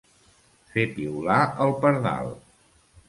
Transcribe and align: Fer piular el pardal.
Fer 0.71 0.85
piular 0.95 1.37
el 1.67 1.77
pardal. 1.85 2.33